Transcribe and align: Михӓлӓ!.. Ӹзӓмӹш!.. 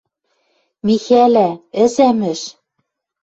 Михӓлӓ!.. 0.85 1.49
Ӹзӓмӹш!.. 1.83 2.41